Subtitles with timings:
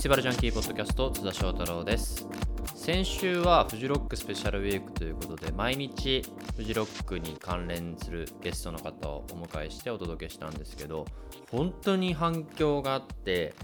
[0.00, 2.26] スティバルジャンキーポッドキャスト津田翔太郎です。
[2.74, 6.24] 先週はフジロックスペシャルウィークということで毎日
[6.56, 11.04] フジロックに関連するゲストの方をお迎えしてお届けしたんですけど
[11.50, 13.54] 本当に反響があって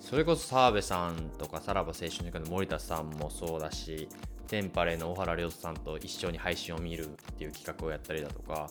[0.00, 4.08] それこそ澤部さんとかさらば青春時間の森田さんもそうだし
[4.48, 8.68] テンパレーの小原亮さんと一緒に配信を見るっていう企画をやったりだとか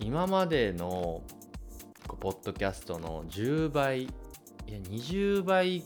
[0.00, 1.20] 今までの
[2.18, 4.08] ポッドキャストの10倍い
[4.72, 5.84] や20倍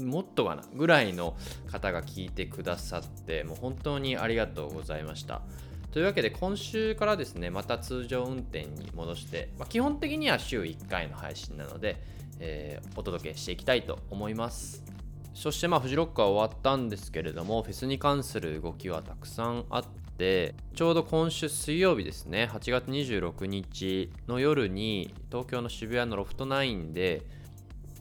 [0.00, 1.36] もっとかなぐらいの
[1.70, 5.42] 方が聞いてくださってもう本当にありがとうございました。
[5.92, 12.02] というわけで今週からですねまた通常運転に戻して、まあ、基本的には週1回の配信なので、
[12.38, 14.84] えー、お届けしていきたいと思います。
[15.32, 19.84] そしてまあフジロックは終わったんですけれどもフェスに関する動きはたくさんあっ
[20.16, 27.26] てちょうど今週水曜日ですね8月26日の夜に東京の渋谷のロフト9で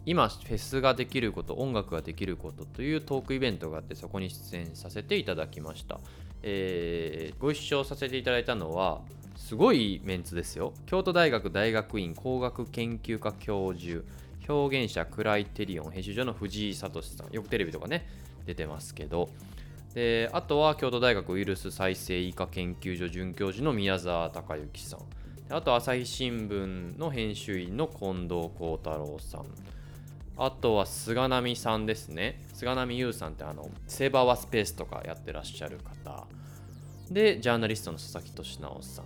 [0.05, 5.99] 今フェスができること音楽ができることというトークイベントがあってそこに出演させていただきました、
[6.43, 9.01] えー、ご一緒させていただいたのは
[9.35, 10.73] すごいメンツですよ。
[10.85, 14.03] 京都大学大学院工学研究科教授
[14.47, 18.07] 表現者クライテリオン編集所の藤井聡さんよくテレビとかね
[18.45, 19.29] 出てますけど。
[19.93, 24.99] であとは京都大学ウイルス再生医科研究所准教授の宮沢隆之さん。
[25.49, 29.45] あと朝日新聞の編集員の近藤幸太郎さん。
[30.37, 32.41] あとは菅波さんですね。
[32.53, 36.27] 菅波優さんってあの、セーバーワスペースとかやってらっしゃる方。
[37.09, 39.05] で、ジャーナリストの佐々木俊直さん。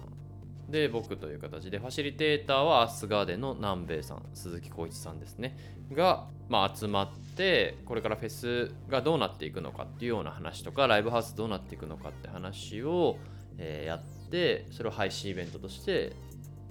[0.72, 5.58] で、僕という形で、ファシリテーターはアスガーデンの南米さん、鈴木浩一さんですね。
[5.92, 13.18] が、まあ、集まって、これからフェスがどうなっていくのかっていうような話とか、ライブハウスどうなっていくのかって話を、
[13.58, 16.14] えー、やって、それを配信イベントとして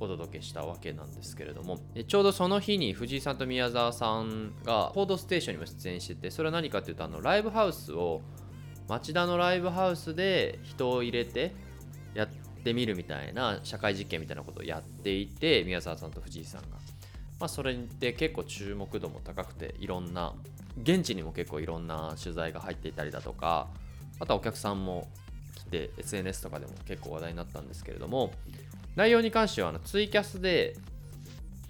[0.01, 8.21] お届けしたわけなんですけれどもちょうどその日に藤井さんと宮沢さんが「報道ステーション」にも出演しててそれは何かっていうとあのライブハウスを
[8.89, 11.55] 町田のライブハウスで人を入れて
[12.15, 16.79] やってみるみたいな社会実験みたいなことをやっていて宮沢さんと藤井さんが。
[17.41, 20.35] まあ、それで結構注目度も高くていろんな
[20.83, 23.69] 現地にも結構いろんな取材が入っていたりだとか
[24.19, 25.09] あとはお客さんも
[25.55, 28.33] 来て SNS とかでも結構話題になったんですけれども
[28.99, 30.77] 内容に関してはあのツイキャスで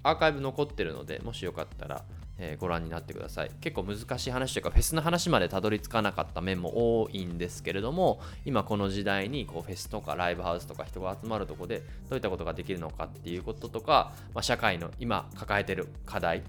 [0.02, 2.02] アーカイブ残ってるのでもしよかったら、
[2.38, 3.50] えー、ご覧になってください。
[3.60, 16.44] 結構難しい話というかフェスの話までたどり着かなかった面も多いんですけれども今この時代にこうフェスとかライブハウスとか人が集まるとこでどういったことができるのかっていうこととか、まあ、社会の今抱えてる課題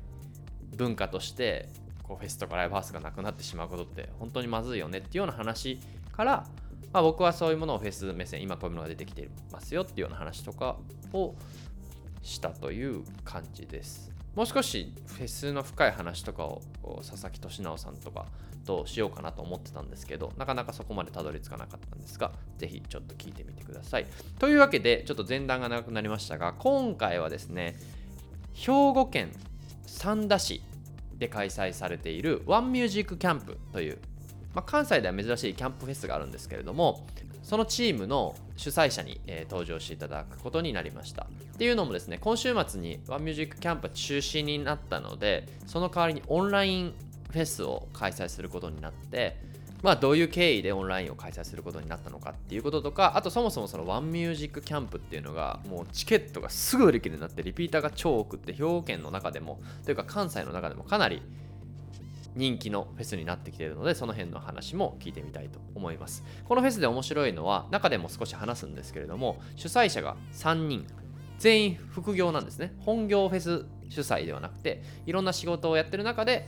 [0.77, 1.67] 文化として
[2.03, 5.81] こうフェスとかライブハウスがなくなってしまうことって本当にまずいよねっていうような話
[6.15, 6.47] から
[6.91, 10.77] まあ、僕はそういうものをフェス目線今こういうものが出てきてますよっていうような話とか
[11.13, 11.35] を
[12.21, 14.11] したという感じです。
[14.35, 16.61] もう少しフェスの深い話とかを
[16.97, 18.25] 佐々木俊直さんとか
[18.65, 24.05] としようかなと思ってたんですけどなかなかそこまでたどり着かなかったんですがぜひちょっと聞いてみてください。
[24.37, 27.77] というわけでちょっと前段が長くなりましたが今回はですね
[28.53, 29.31] 兵庫県
[29.85, 30.61] 三田市
[31.17, 33.97] で開催されている ONE MUSIC CAMP という
[34.59, 37.07] まあ、関西では珍しいキャンプフェスがあるんですけれども
[37.43, 41.27] そのチームの主催者に、えー、登場していただくことになりました。
[41.53, 46.93] っていうのもですね今週末に ONE MUSIC CAMP 中止になったのでその代わりにオンライン
[47.31, 49.37] フェスを開催することになって
[49.81, 61.21] まあどういう経緯でオンラインを開催することになったのかっていうこととかあとそもそもその ONE MUSIC CAMP っていうのがもうチケットがすぐ売り切れになってリピーターが超多くって兵庫県の中でもというか関西の中でもかなり
[62.35, 66.23] 人気のフェスになってきているのでその辺の話も聞いてみたいと思います。
[66.45, 70.85] このフェスで面白いのは中でも少し話すんですけれども主催者が3人
[71.37, 72.73] 全員副業なんですね。
[72.79, 76.47] 本業フェス主催ではなくていろんな仕事をやってる中で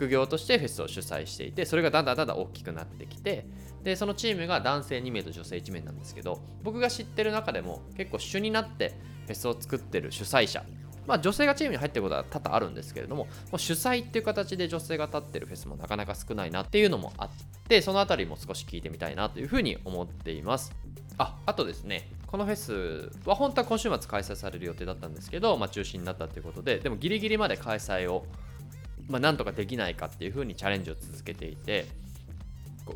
[0.00, 3.46] 副業としてフェスを主催していてそれがだんだんだんだん大きくなってきて
[3.84, 8.94] でそのチームが男性2名と女性1名なんですけど僕が知ってる中でも結構主になって
[9.26, 10.64] フェスを作ってる主催者
[11.06, 17.28] まあ、女性がチームに入ってることは多々あるんですけれども、も主催っていう形で女性が立ってるフェスもなかなか少ないなっていうのもあっ
[17.68, 20.72] て、そのあたりも少し聞いてみたいなというふうに思っています。
[21.18, 28.24] あ、あとですね、このフェスは本当は今週末開催される予定だったんですけど、まあ、中止になったということで、でもギリギリまで開催を、
[29.08, 31.86] まあ、なんとかできないかっていうふうにチャレンジを続けていて、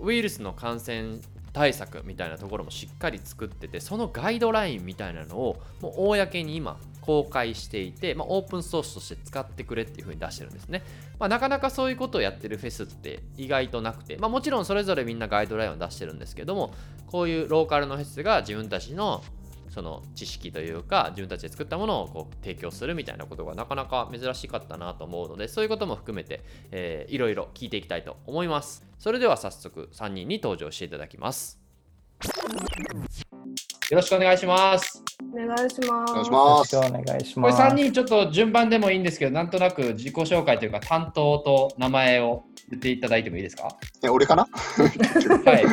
[0.00, 1.19] ウイルスの感染
[1.55, 10.83] 対策みたいなところもしっかり作っててそのガイドラインみたいなのをもう公に今公開していて、まあ、オープンソースとして使ってくれっていう風に出してるんですね、
[11.19, 16.73] まあ、なかなかそういうことをやってるフェスって意外となくて、まあ、もちろんそれぞれみんなガイドラインを出してるんですけども
[17.06, 19.23] こういうローカルのフェスが自分たちの
[19.69, 28.87] その知識というか自分たちで作ったものをこう提供するみたいなことがなかなか珍しかったなと思うのでそういうことも含めて、えー、いろいろ聞いていきたいと思います。
[29.00, 31.61] それでは早速3人に登場していただきます。
[33.91, 35.03] よろしくお願いします
[35.33, 36.13] お願いします。
[36.13, 36.81] お願いしよろますしくお。
[36.81, 37.63] 願いしこれます。
[37.63, 43.69] 3人ちょっと順番でもいいんですけどなんとなく自己紹介というか担当と名前を言っていただいてもいいですか？
[44.03, 44.47] え、俺かな？
[45.45, 45.65] はい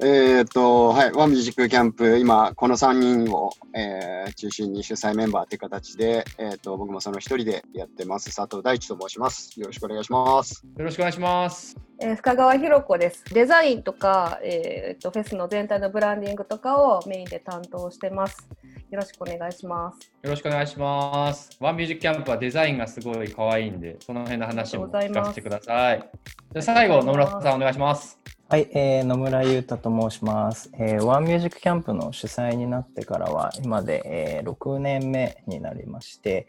[0.00, 2.92] えーっと、はい、ワンミュージックキャンプ、今、この3
[3.24, 8.26] 人を、えー中心に主催メンバーという形で、えーっと、僕もその一人でやってます。
[8.36, 9.58] 佐藤大地と申します。
[9.58, 10.62] よろしくお願いします。
[10.76, 13.24] よろしくお願いしますえー深川ひろ子です。
[13.32, 18.48] デザインとか、えー、とフェスの全体のブランディングとかをメインで担当してます。
[18.90, 20.12] よろしくお願いします。
[20.22, 21.50] よろしくお願いします。
[21.60, 25.98] ワンミュージックキャンプはデザインがすごい可愛いんで、その辺の話も聞かせてください。
[25.98, 28.18] じゃあ最後、野村さんお願いします。
[28.50, 30.70] はい、えー野村優太と申します。
[30.72, 36.48] えーワンミュージックキャンプの主催になってからは、今で、えー6年目になりまして、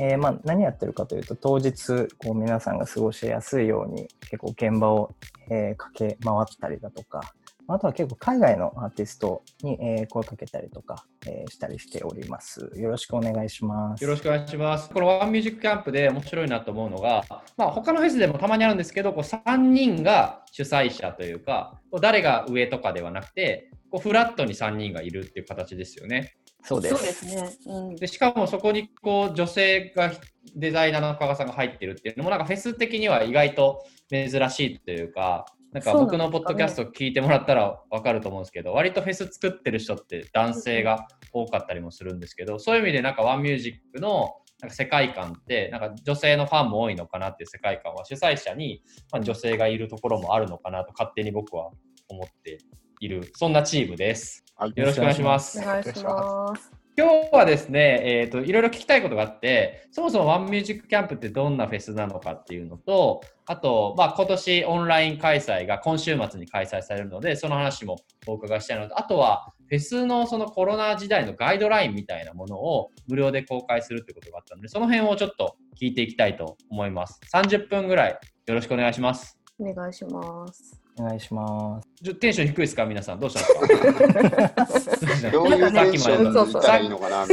[0.00, 5.14] えーまあ、何やってるかというと、当日、こう皆さんが過ごしやすいように、結構現場を、
[5.50, 7.34] えー駆け回ったりだとか、
[7.66, 12.70] あとは結構海外のアーティストに、えー声かけたりとか、えーしたりしております。
[12.76, 14.04] よろしくお願いします。
[14.04, 14.90] よろしくお願いします。
[14.90, 17.24] このワンミュージックキャンプで面白いなと思うのが、
[17.56, 26.36] まあ、他のフェスでもたまにあるんですけど、こう3人が主催者というか、こう誰が上とかではなくて、こうフラットに3人がいるっていう形ですよね。
[26.64, 26.96] そうです。
[26.96, 27.56] そうですね。
[27.66, 30.12] うん、でしかもそこにこう女性が
[30.56, 51.70] デザイナーの加賀さんが入ってるっていうのもなんかフェス的には意外と珍しいというかなんか僕のポッドキャスト聞いてもらったら分かると思うんですけど割とフェス作ってる人って男性が多かったりもするんですけどそういう意味でなんかワンミュージックのなんか世界観ってなんか女性のファンも多いのかなっていう世界観は主催者にまあ女性がいるところもあるのかなと勝手に僕は
[52.08, 52.58] 思って
[53.00, 54.44] いるそんなチームです。
[54.54, 55.58] はい、よろしくお願いします。
[55.58, 56.83] お願いします。
[56.96, 67.96] 今日はですね、えーと、いろいろ聞きたいことがあって、そもそもワンミュージックキャンプってどんなフェスなのかっていうのと、あと、まあ、今年オンライン開催が今週末に開催されるので、その話も
[68.28, 77.20] お伺いしたいのと、あとは、フェスのそのコロナ時代のガイドラインみたいなものを無料で公開するってことがあったので、その辺をちょっと聞いていきたいと思います。
[77.32, 79.43] 30分ぐらいよろしくお願いします。
[79.60, 80.80] お願いします。
[80.98, 81.88] お願いします。
[82.04, 83.20] ちょテンション低いですか皆さん。
[83.20, 85.30] どうしたんですか？
[85.30, 87.24] どういうテンションでいいのかな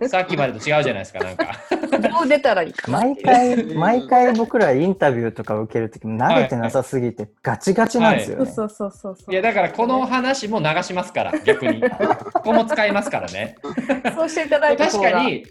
[0.00, 1.46] みさっきまでと違うじゃないですか、なんか。
[2.08, 3.16] どう出たらいいか毎。
[3.16, 8.46] 回、毎回僕らインタビューとか受けるときも慣れてなさすぎて ガチガチなんですよね。
[8.50, 9.32] そうそうそうそう。
[9.32, 11.80] いやだからこの話も流しますから逆に
[12.32, 13.56] ここも使いますからね
[14.14, 15.44] そうしていただいた方が確かに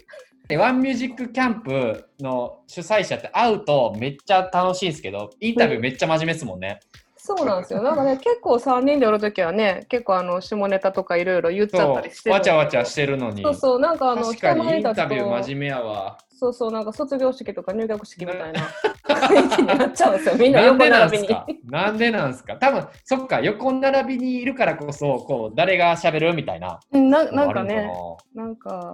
[0.54, 6.78] ワンミュージックキャンプの主催者って会うとめっちゃ楽しいんですけどインタビューめっちゃ真面目ですもんね、
[7.26, 7.82] そうなんですよ。
[7.82, 13.42] なんかね、結構3人でおるときはね、結構あの下ネタとかいろいろ言っちゃったりしてるわちゃわちゃししてるのに。
[13.42, 18.60] そうそう、なんかあの、確かにインタビュー真面目やわそうそう、なんか卒業式とか入学式みたいな。
[19.06, 20.34] 雰囲気になっちゃうんですよ。
[20.36, 21.28] みんな横並びに。
[21.64, 22.56] なんでなんすか？
[22.56, 26.78] 多分そっか横並びにいるからこそこう誰が喋るみたいな。
[26.92, 27.90] うんななんかね、
[28.34, 28.44] な。
[28.46, 28.92] んか、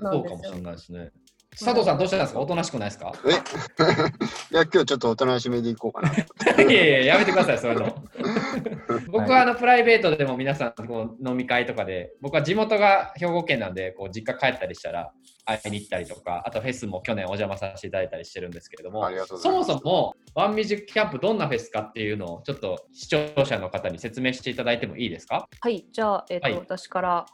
[0.00, 0.60] そうかもしれ。
[0.60, 1.10] ないですね
[1.58, 2.40] 佐藤さんどうしたんですか？
[2.40, 3.12] おとなしくないですか？
[3.26, 3.30] え？
[4.54, 6.10] いや、今日ちょっとおとなしめでいこうかな。
[6.64, 7.94] いやいや、やめてください、そういうの。
[9.10, 15.12] 僕はあのプライベートでも皆さんこう飲み会とかで、僕は地元が兵庫県なんで、こう実家帰ったりしたら
[15.44, 19.08] 会いに行ったりとか、あとフェスも去年お邪魔させていただいたりしてるんですけれども
[19.38, 25.48] そもそもワンミュージックキャンプどんなフェスかっていうのをちょっと視聴者の方に説明していただいてもいいですか？
[25.60, 26.58] はい、じゃあ、えっ、と、はい。
[26.58, 27.26] 私から、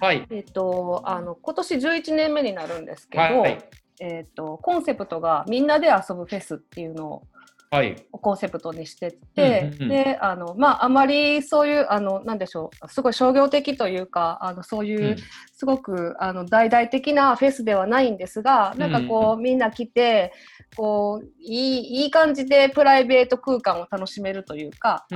[0.00, 0.26] はい。
[0.30, 3.58] えっ、と、あの、今年11年目になるんですけど、はい。
[4.00, 7.22] えっ、と、コンセプトがみんなで遊ぶフェスっていうのを
[7.70, 7.96] はい。
[8.12, 15.16] コンセプトにしてて、うんうんうんで、あの、まあ、あまりそういう、あの、なんでしょう、すごい商業的というか、あの、そういう、うん
[15.56, 20.32] すごくあの大々的なフェスではないんですが、なんかこう、みんな来て
[20.76, 25.06] こういいいい感じでプライベート空間を楽しめるというか、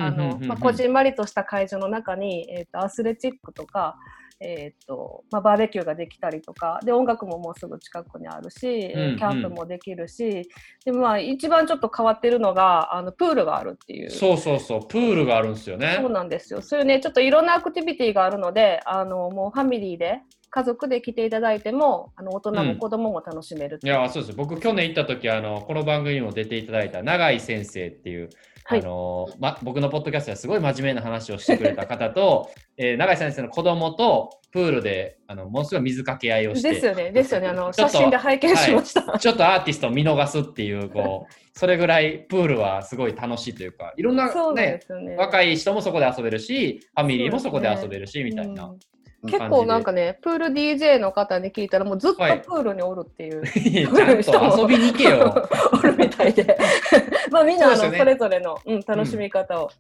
[0.61, 3.97] こじんまりとした会場の中に、えー、とアスレチックとか、
[4.41, 10.49] えーとまあ、バーベキューができたりとかで音楽ももうすぐ近くにあるし、えーうんうんキャンプもできるし
[10.85, 14.11] で、まあ、一番ちょっと変わってるのがあのプールがあるっていう。
[14.11, 16.11] そうそうそう、プールがあるんですよねそう。
[16.11, 16.63] なんですよ。
[16.63, 24.37] そういうね、ちょっといろんなアクティビティがあるので、あのもうファミリーで、家族で来ていただいても、あの大人うんも子供も楽しめるっていや、そうです。
[24.37, 28.31] 僕、去年行った時あのこの番組にも出ていただいた永井先生っていう、
[28.69, 37.49] はいあのま、僕のポッドキャストですごい真面目な話をしてくれた方と、 えー永井先生の子供とプールであのものすごい水かけ合いをして、ですよね、ですよね。
[37.49, 39.19] あの 写真で拝見しました。
[39.19, 45.17] ちょっとアーティストを見逃すっていう、こう、 それぐらいプールはすごい楽しいというか、いろんなね、ね。
[45.17, 48.65] 若い人もそこで遊べるし、ファミリーもそこで遊べるし、みたいな。
[48.65, 48.79] うん
[49.27, 55.49] 結構なんかね、プール DJ の方に聞いたら、もうずっとプはいールにおるっていう、 いやちゃんと遊びに行けよ。
[55.75, 56.57] おるみたいで、
[57.31, 59.71] まあみんなあのそ,、れぞれの、うん、楽しみ方を、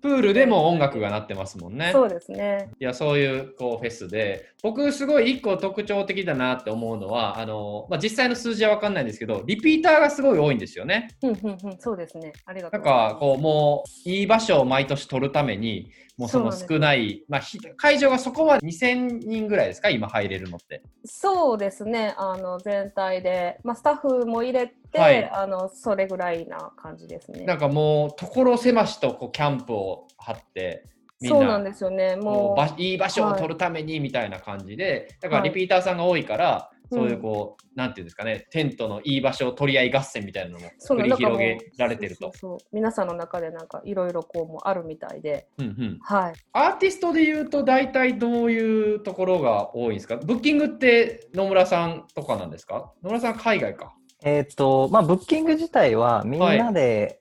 [0.00, 1.90] プールでも音楽が鳴ってますもんね。
[1.92, 2.70] そうですね。
[2.78, 11.08] いやそういうこうフェスで僕すごい一個特徴的だなって思うのはあの、まあ、実際の数字は分かんないんですけどリピーターがすごい多いんですよね。
[11.22, 12.32] うんうんうん、そうですね。
[12.44, 13.14] ありがとなうんございます。
[13.14, 19.90] かこうもういい場所を毎年取るためにもうその少ないまあ、ひ会場がそこは2000人ぐらいですか？
[19.90, 20.82] 今入れるのって。
[21.04, 22.14] そうですね。
[22.16, 27.44] あの全体で、まあスタッフも入れて、はいあのそれぐらいな感じですね。
[27.44, 30.84] なんかもう所狭しとこうキャンプを張って
[31.20, 32.16] みんそうなんなですよね。
[32.16, 42.24] ももういい場所を取るためにみたいな感じで、だからはいリピーターさんが多いから、うんそういうこう、なんていうんですかねテントのいい場所を取り合い合戦みたいなのもそう繰り広げられてると。
[42.24, 46.34] そうそうそう皆さんの中でなんかいろいろこうもあるみたいで、うんうんはい。
[46.52, 50.16] アーティストで言うと大体どういうところが多いんですか？
[50.16, 52.92] ブッキングって野村さんとかなんですか？
[53.02, 53.94] 野村さんは海外か。
[54.24, 57.20] えっ、と、まあ、ブッキング自体はみんなで、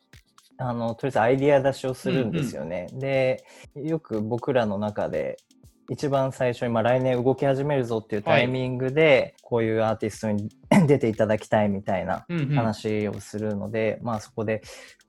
[0.57, 2.87] あの、とりあえずアイディア出しをするんですよね。
[2.93, 3.43] で、
[3.75, 5.37] よく僕らの中で、
[5.89, 10.49] 一番最初に、まあ、来年動き始めるぞっていうタイミングで、こういうアーティストに
[10.87, 12.55] 出ていただきたいみたいなうんうん。
[12.55, 14.61] 話をするので、まあそこで、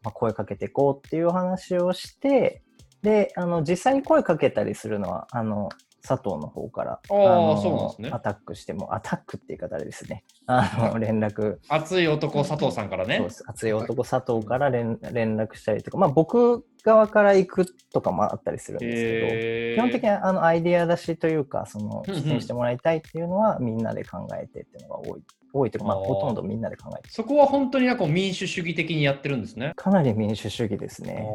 [0.02, 2.62] まあ、声かけていこうっていう話をして、
[3.02, 5.68] で、あの、実際に声かけたりするのは、あの、
[6.06, 10.24] 佐藤の方から、あーのそうなんですねアタックしても、アタックって言い方ですね。
[10.46, 13.34] あの、連絡、熱い男佐藤さんからねそうで。
[13.34, 13.44] す。
[13.46, 25.22] 熱い男佐藤から連連絡したりとか、まあ僕側から行くとかもあったりするんですけど、基本的にあのアイディア出しというか、その出演してもらいたいっていうのはみんなで考えてっていうのが多い。
[25.56, 29.72] 多いというか、まあほとんどみんなで考えてそこは本当になんか民主主義的にやってるんですね。
[29.76, 31.26] かなり民主主義ですね。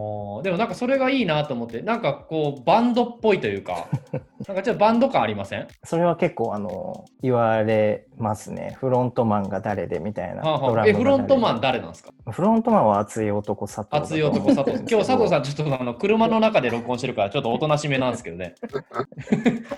[0.44, 3.88] でもなんかそれがいいなと思って、なんかこうバンドっぽいというか、
[4.48, 5.68] なんかちょっとバンド感ありません？
[5.84, 8.76] それは結構あの言われますね。
[8.80, 10.42] フロントマンが誰でみたいな。
[10.44, 12.12] はあはあえ、フロントマン誰誰なんですか？
[12.26, 14.78] でフロントマンは熱い男佐藤熱い男佐藤。
[14.90, 15.42] 今日佐藤さん。
[15.42, 18.56] んちょっとあの車の中で録音してるからちょっとおとなしめなんですけどね。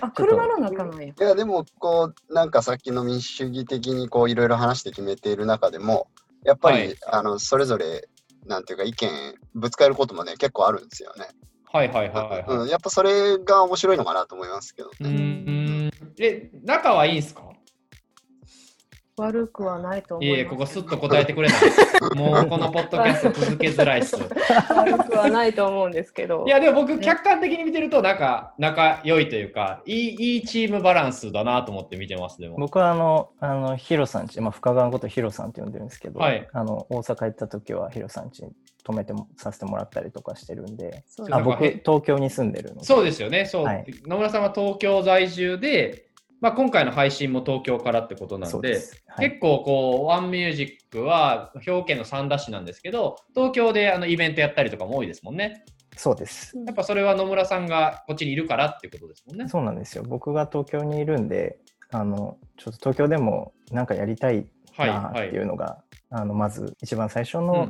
[0.00, 1.06] あ、車の中なんや。
[1.08, 6.08] いや、でも、こう、なんかさっきの民主主義的に、こう、いろいろ話して決めている中でも、
[6.44, 8.08] やっぱり、はいあの、それぞれ、
[8.46, 9.10] なんていうか、意見、
[9.54, 11.26] ぶつかることもね、結構あるんですよね。
[11.72, 12.44] はいはいはいはい。
[12.58, 15.08] うん、やっぱそれが面白いのかなと思いますけどうね。
[15.08, 15.90] ーん。
[16.18, 17.42] え、仲はいいんすか？
[19.16, 20.44] 悪くはないと思いえいえ。
[20.44, 21.60] ここスッと答えてくれない。
[22.18, 24.16] もうこのポッドキャスト続けづらいっす。
[24.16, 26.44] 悪くはないと思うんですけど。
[26.46, 32.56] いや、でも僕、客観的に見てると、なんか仲良いというか、いいいいチームバランスだなと思って見てます、でも。
[32.56, 38.50] 僕はあの、あの、ヒロさんち、まあ、深川のことヒロさんって呼んでるんですけど、はいあの、大阪行った時はヒロさんちに
[38.82, 42.84] 泊めてもさせてもらったりとかしてるんで、そうあ、僕、へ東京に住んでるので。
[42.84, 43.44] そうですよね。
[43.44, 43.64] そう。
[43.64, 46.06] はい野村さんは東京在住で、
[46.44, 48.72] まあ、今回の配信も東京からってことなんで。
[48.72, 48.80] はい
[49.16, 55.64] 結構こう、ワンミュージックは兵庫県の三田市なんですけど、東京であのイベントやったりとかも多いですもんね。
[55.96, 56.52] そうです。
[56.66, 59.48] やっぱそれは野村さんがこっちにいるからってことですもんね。
[59.48, 60.02] そうなんですよ。
[60.02, 61.60] 僕が東京にいるんで、
[61.92, 64.44] あの、ちょっと東京でもなんかやりたい
[64.76, 65.28] はいなってはい。
[65.28, 67.68] いうのが、あの、まず一番最初の、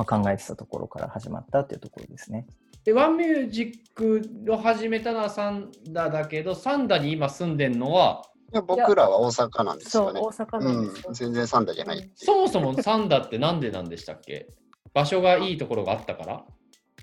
[0.00, 2.46] まあ、考えてたところから始まったっていうところですね。
[2.84, 10.20] で、ワンミュージックを始めたのはサンダだけど、サンダに今住んでるのは、いや僕らは大阪なんですそう、よね。
[10.20, 11.14] 大阪なんですようん、。
[11.14, 12.10] 全然サンダじゃない。
[12.16, 14.48] そもそもサンダってなんでなんでしたっけ？
[14.94, 16.42] 場所がいいところがあったから？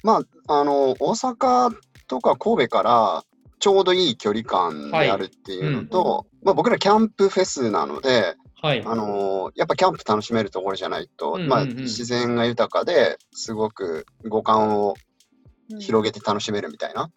[0.01, 1.75] まあ、あの、大阪
[2.08, 3.24] とか神戸から
[3.60, 8.84] ちょうどいい距離感であるっていうのと、まあ僕らキャンプフェスなので、はい。
[8.86, 11.50] あのやっぱキャンプ楽しめるところじゃないと、うんうんうん。
[11.50, 14.96] まあ自然が豊かですごく五感を
[15.80, 17.12] 広げて楽しめるみたいな、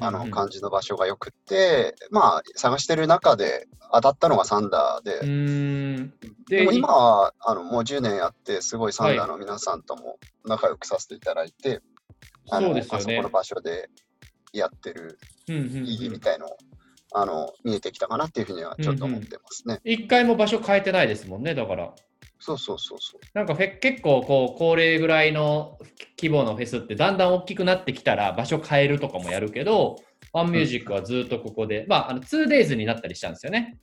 [0.00, 6.08] あの感じの場所がよくって、まあ探してる中で当たったのがサンダーで。
[6.48, 11.80] でも今はあのもう10年やって、すごいサンダーの皆さんとも仲良くさせていただいて、
[12.50, 12.98] あのそうですよね。
[12.98, 13.88] あそこの場所で
[14.52, 16.48] やってる意義みたいの、
[17.16, 19.80] あの見えてきたかなっていうふうにはちょっと思ってますね。
[19.84, 21.94] 一回も場所変えてないですもんね、だから。
[22.40, 23.20] そうそうそうそう。
[23.32, 25.78] なんかフェ結構こう高齢ぐらいの
[26.18, 29.96] 規模のフェスってだんだん大きくなってきたら場所変えるとかもやるけど、
[30.32, 33.78] ワンミュージックはずっとここで、まあ、あの 2days になったりしたんですよね。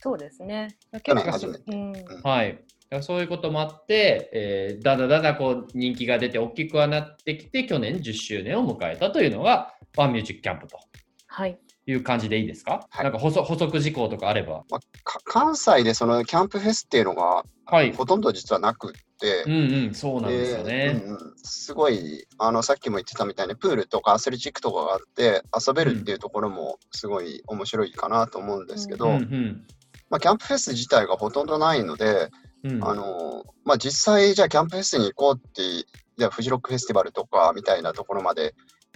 [0.00, 0.78] そうですね。
[1.02, 1.64] 結構初めて。
[1.72, 1.92] うん。
[2.22, 2.64] はい。
[3.02, 10.78] そういうこともあって、えーだんだんだんだんこう人気が出て大きくはなってきて、去年10周年を迎えたというのが、ワンミュージックキャンプと
[11.26, 11.58] はい。
[11.86, 13.04] いう感じでいいですか、はい。
[13.04, 14.64] なんか補足補足事項とかあれば。
[14.70, 17.92] まあ、か関西でそのキャンプフェスっていうのがはい。
[17.92, 19.52] ほとんど実はなくって、うん
[19.86, 21.02] うん、そうなんですよね。
[21.04, 21.18] うんうん。
[21.36, 29.66] すごいあのさっきも言ってたみたいにプールとかアスレチックとかがあって遊べるっていうところもすごい面白いかなと思うんですけど、うんうん。
[30.10, 32.30] まあ、キャンプフェス自体がほとんどないので、
[32.62, 32.84] うん。
[32.84, 35.62] あのまあ、実際じゃあキャンプフェスに行こうって
[36.16, 38.54] じゃあフジロックフェスティバルとかみたいなところまで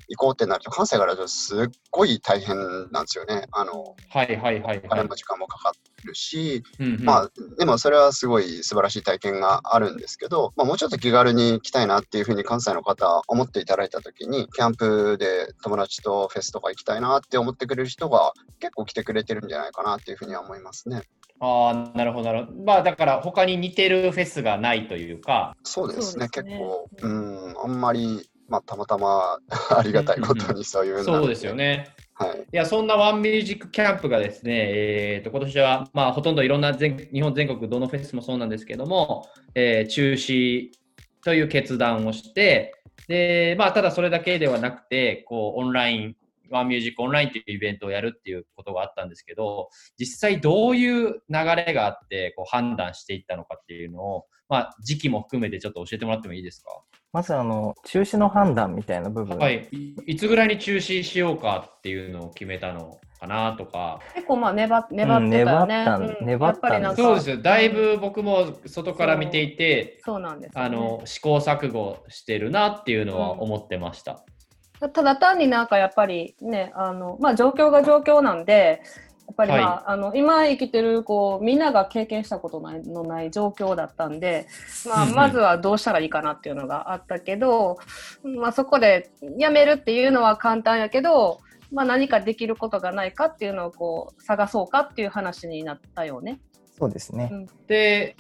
[0.09, 2.57] 行こうってなると関西からだとすっごい大変
[2.91, 3.47] なんですよね。
[3.53, 4.83] あのはいはいはいおはい。
[4.89, 5.73] 金も時間もかか
[6.05, 21.03] るし、うんうんまあ、でもそれはすごい素晴らしい体験があるんですけど、まあ、もうちょっと気軽に行きたいなっていうふうに関西の方思っていただいたときに、キャンプで友達とフェスとか行きたいなって思ってくれる人が結構来てくれてるんじゃないかなっていうふうには思いますね。
[21.41, 22.63] ああ、なるほどなるほど。
[22.65, 29.39] まあだから他に似てるフェスがないというか、そうですね、そうですね結構、うん、あんまり、まあ、たまたま
[29.71, 31.55] ありがたいことにそういうのそうですよ。
[31.55, 31.95] ね。
[32.15, 32.41] はい。
[32.41, 40.71] いや、そんなワンミュージックキャンプがですね、えー、と今年は、まあ、ほとんどいろんな全日本全国どのフェスもそうなんですけども、えー中止
[41.25, 42.75] という決断をして、
[43.07, 46.17] でまあ、ただそれだけではなくて、こうオンライン、
[46.51, 56.71] ワンミュージックオンラインというイベントをやるっていうことがあったんですけど、実際どういう流れがあってこう判断していったのかっていうのを、まあ、時期も含めてちょっと教えてもらってもいいですか？
[57.13, 65.85] まずあの中止の判断みたいな部分、はい、いいつぐらいに中止しようかっていうのを決めたのかなとか、結構まあ粘っ粘ってたよね。
[65.85, 66.27] 粘ったうん。
[66.27, 74.25] 粘ったんやっぱりなんかそうですよ、だいぶ僕も外から見ていて、そうなんですよね、あの試行錯誤してるなっていうのは思ってました。
[74.81, 78.87] ただ単になんかやっぱりね、あのまあ、状況が状況なんで、や
[79.31, 84.47] っぱり、まあはあの今生きてるこうみんなが経験したことないのない状況だったんで、
[84.87, 85.15] まあ、うんうん。
[85.15, 87.79] まずはどうしたらいいかなっていうのがあったけど、
[88.23, 91.41] まあ、そこでやめるっていうのは簡単やけど、
[91.73, 96.41] まあ、何かできることがないかっていうのをこう探そうかっていう話になったよね。
[96.79, 97.47] そうですね、うん。
[97.67, 98.17] で、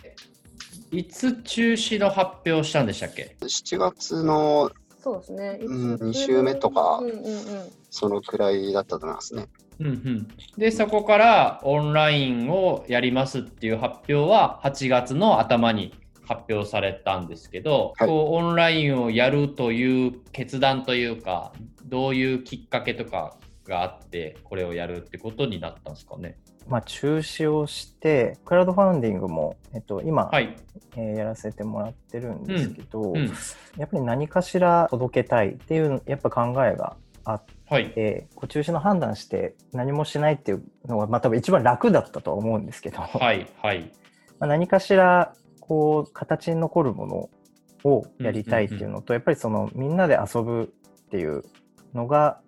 [0.91, 5.59] いつ中止の発表したんでしたっけ？7月のそうですね。
[5.63, 6.99] うん二週目とか。
[6.99, 9.49] うんうんうんそのくらいだったと思いますね。
[9.81, 10.29] うんうん、
[10.59, 15.95] でそこからオンラインをやりますっていう発表は8月の頭に
[16.27, 21.53] 発表されたんですけど、はいこうオンラインをやるという決断というか
[21.87, 26.37] どういうきっかけとかがあってこれをやるってことになったんですかね。
[26.69, 30.57] まあ、中止をしてクラウドファンディングも、えっと、今、はい、
[30.95, 33.27] えーやらせてもらってるんですけど、うん、
[33.77, 43.93] やっぱり何かしら届けたいっていうやっぱ考えがあっはい、てこう中止の判断して何もしないっていうのが、まあ、多分一番楽だったとは思うんですけど、はい、はい。
[44.41, 47.31] まあ、何かしらこう形に残るもの
[47.85, 50.73] をやりたいっていうのと、やっぱりそのみんなで遊ぶ
[51.07, 51.45] っていう
[51.95, 52.41] のが、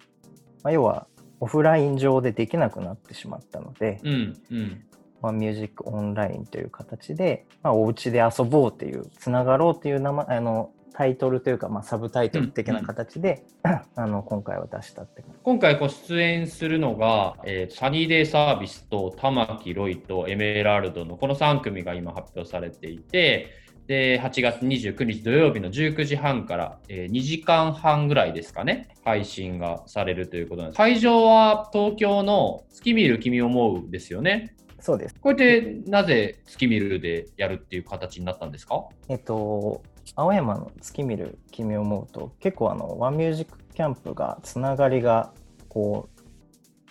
[0.65, 1.07] まあ、要は
[1.39, 4.85] オフライン上でできなくなってしまったので、うん、うん。
[5.23, 13.45] まあ、ミュージックオンラインという形で、まあ、お家で遊ぼうっていうつながろうっていう名前あのタイトルというか、まあ、サブタイトル的な形で、
[13.97, 23.49] あの今回は出したって今回ご出演するのが、えーサニーデイサービスと玉木ロイとエメラルドのこの3組が今発表されていて、
[23.87, 30.77] で8月29日土曜日の19時半から、えー2時間半ぐらいですかね、配信がされるということなんです。
[30.77, 34.55] 会場は東京の月見る君を思うですよね。
[34.79, 35.15] そうです。
[35.21, 38.85] これでなぜ月見るでやるっていう形になったんですか？
[39.09, 39.81] えっと、
[40.15, 45.33] 青山の月見る君を思うと結構あのワンミュージックキャンプがつながりが
[45.69, 46.23] こう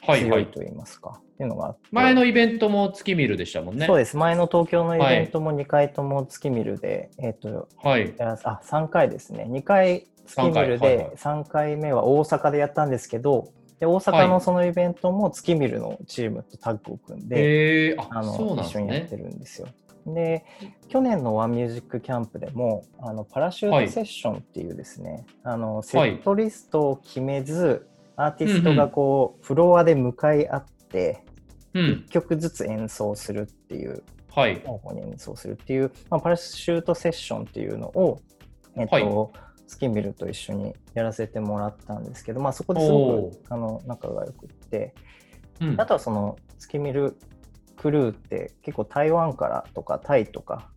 [0.05, 0.29] はいはい。
[0.29, 3.85] 強いと言いますか、っていうのが前のイベントも月見るでしたもんね。
[3.85, 8.13] そうです前の東京のイベントも2回とも月見るで、えっとはい。
[8.19, 19.23] あ3回ですね2回月見るで3回目は大阪でやったんですけどで大阪のそのイベントも月見るのチームとタッグを組んで、へえー、ああのそうなんです一緒にやってね。
[19.23, 19.67] るんですよ。
[20.05, 20.45] で
[20.87, 31.23] 去年のワンミュージックキャンプでもあのパラシュートセッションっていうですね、あのセットリストを決めず、アーティストがこう、フロアで向かい合って
[31.73, 31.83] うん。
[32.07, 32.09] 1。
[32.09, 34.53] 曲ずつ演奏するっていうはい。
[34.53, 38.21] 交互に演奏するっていう、まあ、パラシュートセッションっていうのを、
[38.77, 39.05] えっとはい。
[39.67, 44.93] スキミルと一緒にやらせてもらったんですけど、まあ、そこですごおくあの仲が良くって、
[45.61, 45.79] うん。
[45.79, 47.17] あとはその月見る
[47.81, 50.69] クルーって結構台湾からとかタイとか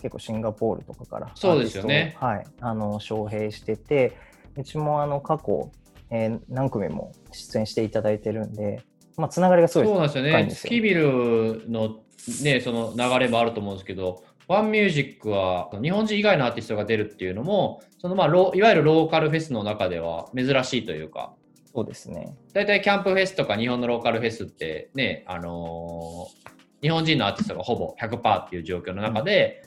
[0.00, 2.16] 結構シンガポールとかからそうですよね。
[2.20, 4.16] はい、あの招聘してて
[4.56, 5.72] うちもあの過去、
[6.10, 8.80] えー何組も出演していただいてるんで、
[9.16, 10.50] まあ、つながりがすごいそうなんですよね。
[10.50, 10.70] すよ。
[10.70, 11.96] 月見るの
[12.44, 21.34] ね、その流れもあると思うんですけど、ワンミュージックは日本人以外のアーティストが出るっていうのも、そのまあロいわゆるローカルフェスの中では珍しいというか、
[21.74, 22.36] そうですね。
[22.52, 26.51] 大体キャンプフェスとか日本のローカルフェスってね、あのー
[26.82, 29.64] 日本人のアーティストがほぼ100%っていう状況の中で、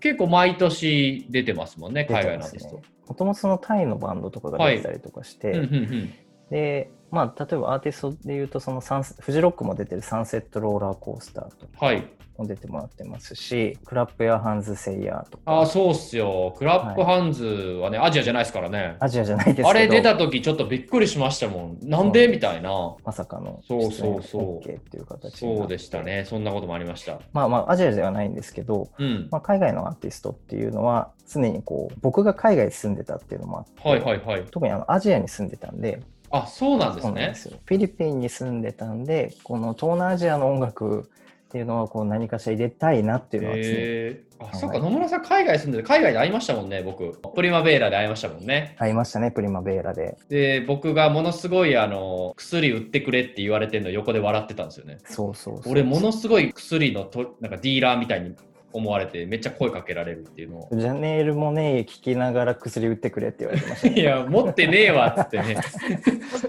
[0.00, 2.82] 結構毎年出てますもんね、海外のアーティスト。
[3.06, 6.14] もともとそのタイのバンドとかが出てたりとかして、うんうんうん。
[6.50, 11.86] で、まあ、例えばアーティストで言うと、そのサンフジロックも出てるサンセットローラーコースターとか。
[11.86, 12.04] はい。
[12.40, 16.54] も出てもらってますし、クラップやハンズセイヤーとか、ああ、そうっすよ。
[16.58, 18.96] クラップハンズはね、アジアじゃないですからね。
[18.98, 21.78] アジアじゃないですあれ出た時ちょっとびっくりしましたもん。
[21.82, 22.70] なんでみたいな。
[23.04, 26.24] まさかのそうそうそうっていう形そうでしたね。
[26.26, 27.20] そんなこともありました。
[27.32, 29.28] まあまあ、アジアではないんですけど、うん。
[29.30, 34.44] まあ、海外のアーティストっていうのは、常にこう、僕が海外に住んでたっていうのもあって、はいはいはい。
[34.50, 36.00] 特にあのアジアに住んでたんで、
[36.30, 37.02] あ、そうなんで
[37.34, 37.60] すね。
[37.64, 41.10] フィリピンに住んでたんで、この東南アジアの音楽
[41.50, 47.18] っていうのはこう何かしら入れたいなっていうのは常に、えー、あ、はいそっか、野村さん海外住んでて、海外で会いましたもんね、僕。
[47.34, 48.76] プリマベーラで会いましたもんね。
[48.78, 50.16] ありましたね、プリマベーラで。
[50.28, 54.98] で、僕がものすごい、あの、薬売ってくれって言われてるの横で笑ってたんですよね。
[55.06, 55.72] そうそうそう。
[55.72, 58.36] 俺、ものすごい薬のとなんかディーラーみたいに
[58.72, 60.68] 思われて、めっちゃ声かけられるっていうのを。
[60.72, 64.00] ジャネール・モネー聞きながら薬売ってくれって言われてました、ね。
[64.00, 65.56] いや、持ってねえわっつってね。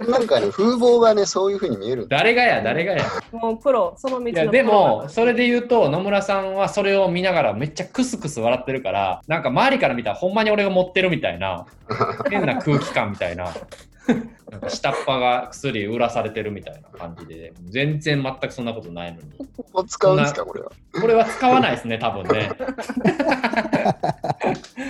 [0.08, 2.08] なんかね、風貌がね、そういうふうに見える。
[2.08, 3.04] 誰がや、誰がや。
[3.32, 11.66] もうプロ、その道のでも、それで言うと、野村さんはそれを見ながらめっちゃクスクス笑ってるから、なんか周りから見たらほんまに俺が持ってるみたいな、
[12.30, 13.52] 変な空気感みたいな。
[14.52, 19.32] なんか下っ端が薬売らされてるみたいな感じで、全然全くそんなことないのに。
[19.56, 20.72] ここ使うんですか、これは？
[21.00, 22.52] これは使わないですね、多分ね。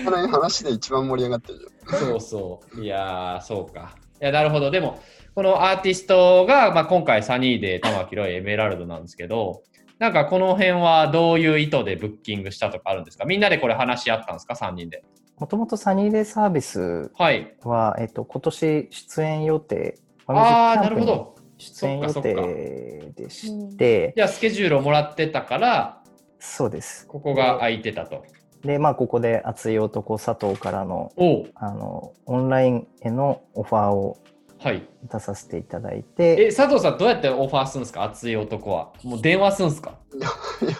[0.06, 1.60] この話で一番盛り上がってる
[1.91, 2.82] じそうそう。
[2.84, 3.95] いやー、そうか。
[4.21, 4.71] いや、なるほど。
[4.71, 5.00] でも、
[5.36, 9.63] このアーティストが、まあ、今回サニーで玉木ロイエメラルドなんですけど、
[10.00, 13.26] なんかこの辺はどういう意図でブッキングしたとかあるんですか？
[13.26, 15.04] みんなでこれ話し合ったんですか ?3 人で。
[15.41, 17.56] もともとサニーデーサービスはい。
[17.63, 21.36] は、えっと、今年出演予定、あー、なるほど。
[21.58, 26.04] 出演予定でして、じゃあスケジュールをもらってたから、
[26.38, 27.08] そうです。
[27.08, 28.23] ここが空いてたと。
[28.63, 31.12] で、まあ、ここで熱い男佐藤からの、
[31.56, 34.19] あの、オンラインへのオファーを
[34.63, 34.88] はい。
[35.12, 38.04] 出させていただいえ、て、佐藤さんどうやってオファーするんですか？
[38.04, 38.93] 熱い男は。
[39.04, 39.95] もう電話するんですか？
[40.13, 40.28] いや、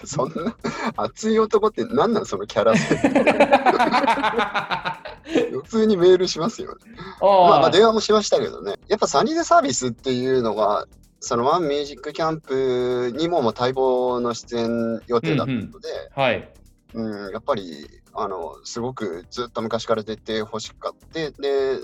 [0.06, 0.56] そんな、
[0.98, 2.74] 熱い男って何なんそのキャラ
[5.52, 6.78] 普通にメールしますよね。
[7.22, 8.76] まあ、まああ電話もしましたけどね。
[8.88, 10.86] やっぱサニーデサービスっていうのが、
[11.20, 16.50] そのワンミュージックキャンプにももう待望の出演予定だったので、あ、はい。
[16.94, 21.80] うん、やっぱり、あの、すごくずっと昔から出てほしかって、で、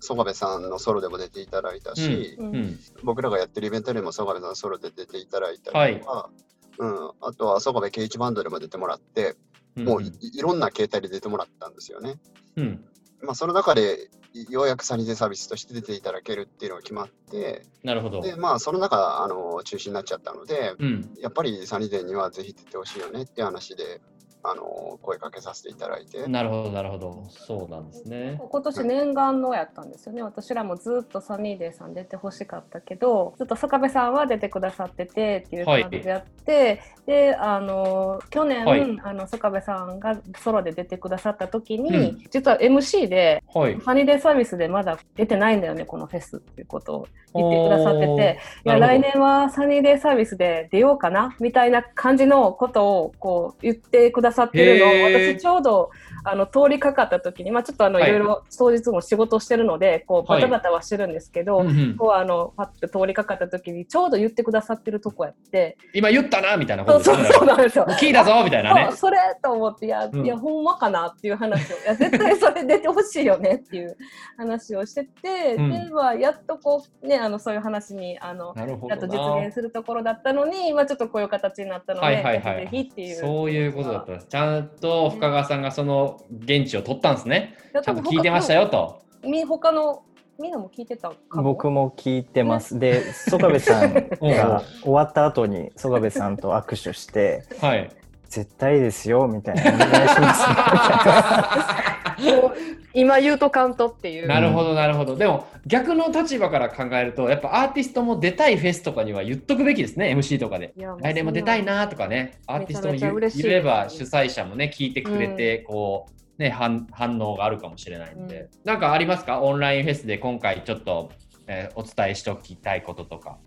[0.00, 2.78] 曽我部さんのソロでも出ていただいたし、うんうん。
[3.02, 6.30] 僕らがやってるイベントでも曽我部さんソロで出ていただいたりとか、
[6.78, 9.36] うん、あとは曽我部圭一バンドでも出てもらって、
[9.76, 12.16] もういいろんな形態で出てもらったんですよね。
[12.56, 12.84] うん。
[13.22, 18.20] まあ、その中でいようやくサニーデサービスとして出ていただけるっていうのが決まって、なるほど。
[18.20, 21.14] で、まあ、その中、あの、中止になっちゃったので、うん。
[21.20, 24.00] やっぱりサニーデーにはぜひ出てほしいよねっていう話で、
[24.48, 27.24] あの、声かけさせていただいて、なるほど、なるほど。
[27.28, 28.40] そうなんですね。
[28.48, 30.22] 今年念願のやったんですよね。
[30.22, 43.80] 私らもずっとサニーデーさん出てほしかったけど、ずっと坂部さんは出てくださっててっていう感じでやって、で、あの、去年、はいあの、坂部さんがソロで出てくださった時に、うん実は MC で、はい。
[43.80, 55.90] サニーデーサービスでまだ出てないんだよね、このフェスっていうことを言ってくださってて、いや、来年はサニーデーサービスで出ようかな、みたいな感じのことをこう言ってくださってるのを、私ちょうど
[56.24, 58.10] あの通りかかった時に、まあちょっとあの、はい。
[58.10, 60.42] いろいろ当日も仕事をしてるので、こうはい。
[60.42, 67.24] バタバタはしてるんですけど、うんうんこうあの、パッと通りかかった時にちょうど言ってくださってるとこやって、今言ったなみたいなこそうそう。
[67.24, 67.86] そうなんですよ。
[68.00, 68.92] 聞いたぞみたいなね。
[68.92, 70.24] それと思っていや、うん。
[70.24, 71.76] いやほんまかなっていう話を。
[71.76, 73.96] いや絶対それ出てほしいよねっていう
[74.36, 75.70] 話をしてて、うん。
[75.70, 79.06] でまあやっとこうねあのそういう話にあのやっと。
[79.06, 83.16] 実現するところだったのに、まあ、ちょっとこういう形になったので、はいはいはいぜひぜひっていう。
[83.16, 84.25] そういうことだったんです。
[84.28, 87.56] ちゃんと深川さんがその現地を取ったんですね。
[87.72, 89.00] やちゃんと聞いてましたよと。
[89.24, 90.02] み他の
[90.38, 92.78] みんなも聞いてたかも僕も聞いてます。
[92.78, 97.88] で、曽我部さんが うん終わった後に曽我部さんと握手して、はい。
[98.36, 102.32] 絶対ですよ、みたいな、お願いします、ね。
[102.42, 102.52] もう
[102.92, 105.16] 今言うとカントっていうなるほどなるほど。
[105.16, 110.72] でも逆の立場から考えるとやっぱアーティストも出たいフェスとかには言っとくべきですね MC とかで。
[111.00, 116.06] 来年も出たいなとかねアーティストも言えば主催者もね聞いてくれてこ
[116.38, 119.40] うね反反応があるかもしれないんで、なんかありますか？
[119.42, 121.10] オンラインフェスで今回ちょっと、
[121.46, 123.38] えーお伝えしておきたいこととか。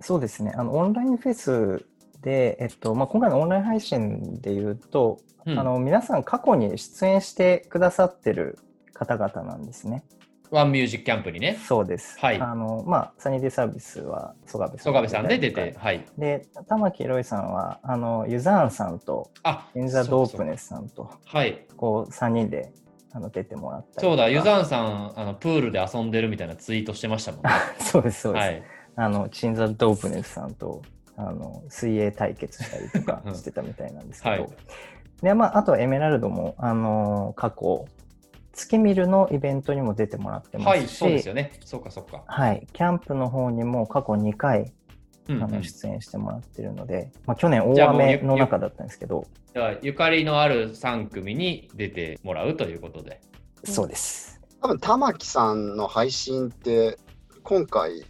[0.00, 0.52] そうですね。
[0.54, 1.84] あの、オンラインフェス
[2.24, 8.58] で、えっと、まあ、今回のオンライン配信で言うと、うんあの、皆さん過去に出演してくださってる
[8.94, 10.04] 方々なんですね。
[10.50, 11.58] ワンミュージックキャンプにね。
[11.66, 12.18] そうです。
[12.18, 14.84] はいあの、まあ、サニーデイサービスは曽我部さん。
[14.84, 15.74] 曽我部さんで出て、。
[15.76, 16.06] はい。
[16.16, 20.44] で、玉木ロイさんは、あの、ユザーンさんと、あインザ・ドープス。
[20.44, 21.66] ネスさんと、はい。
[21.76, 22.72] こう、3人で
[23.12, 27.50] あの出てもらったそうだ、ユザンさん、あのプールで遊んでるみたいなツイートしてましたもんね。
[27.78, 28.42] そうです、そうです。
[28.42, 28.62] はい。
[28.96, 30.82] あの、チンザ・ドープネスさんと、
[31.16, 33.34] あの、水泳対決したりとかうん。
[33.34, 34.50] してたみたいなんですけど、はい。
[35.22, 37.86] で、まあ、あとはエメラルドも、あの、過去、
[38.52, 41.52] 月見るのイベントにも出てもらってまはい、すし、そうですよね。
[41.64, 42.22] そうか、そうか。
[42.26, 44.72] はい、キャンプの方にも過去2回
[45.28, 45.42] うんうん。
[45.42, 53.20] あの出演してもらってるので、まあ、去年大じゃあもうゆ雨の中だったんですけど、ではゆかりのある3組に出てもらうということで。
[53.64, 54.40] そうです。
[54.60, 56.98] 多分玉木さんの配信って
[57.42, 58.04] 今回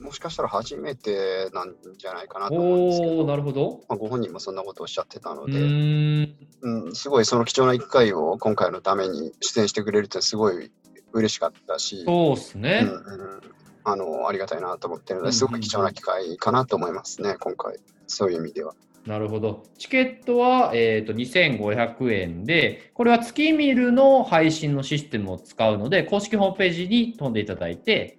[0.00, 3.80] もしかしたら初めてなんじゃないかなと思うんですけど、なるほど。
[3.88, 5.60] まあ、ご本人もそんなことをおっしゃってたのうで。
[5.60, 10.70] うん、すごいその貴重な1回を今回のために出演してくれるってすごい
[11.12, 12.80] 嬉しかったし、そうっすね。
[12.84, 13.40] うんうん、
[13.84, 17.76] あのありがたいなと思ってるのですごく貴重な機会かなと思いますね、今回。
[18.06, 18.74] そういう意味では。
[19.06, 19.64] なるほど。
[19.78, 28.18] チケットは、えー、と2500円で、これは月見るの配信のシステムを使うので、公式ホームページに飛んでいただいて、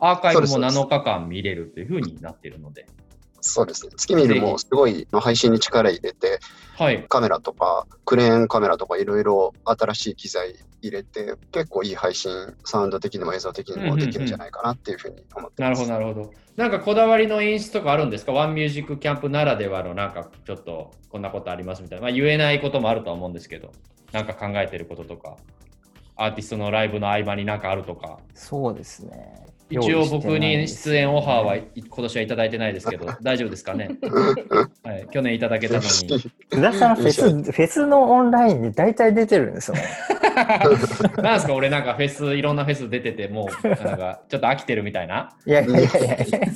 [0.00, 2.86] アーカイブもそうです7日間見れるというふうになっているので。
[3.40, 3.92] そうですね。
[3.96, 6.40] 月見るもすごい配信に力入れて、
[6.76, 7.04] はい。
[7.08, 12.32] カメラとか、クレーンカメラとかいろいろ新しい機材入れて、結構いい配信、
[12.64, 15.86] サウンド的にも映像的にもできるんじゃないかなっていうふうに思ってます。
[15.86, 16.34] なるほど、なるほど。
[16.56, 18.32] なんかこだわりの演出とかあるんですか？
[18.32, 22.02] ワンミュージックキャンプならではのなんかちょっとこんなことありますみたいな。
[22.02, 23.70] まあ言えないこともあるとは思うんですけど、
[24.12, 25.36] なんか考えてることとか、
[26.16, 28.18] アーティストのライブの合間になんかあるとか。
[28.34, 29.46] そうですね。
[29.68, 33.90] 一応僕に出演オファーはい今年はいただいてないですけど、大丈夫ですかね、
[34.84, 35.86] はい、去年いただけたのに。
[35.86, 36.30] 須
[36.62, 39.82] 田さん、フェス、フェスのオンラインに大体出てるんですよね。
[41.22, 45.30] なんですか俺なんかフェス、いろんなフェス出てて、もうなんかちょっと飽きてるみたいな？
[45.44, 46.52] いやいやいやいやい